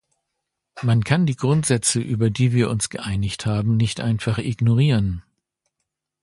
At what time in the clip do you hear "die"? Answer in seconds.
1.27-1.35, 2.31-2.53